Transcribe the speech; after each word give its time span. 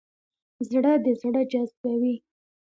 زړه 0.69 0.93
د 1.03 1.07
زړه 1.21 1.41
جذبوي. 1.51 2.15